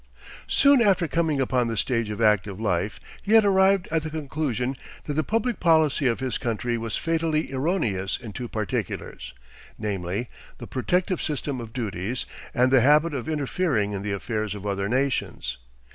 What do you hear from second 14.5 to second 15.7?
of other nations.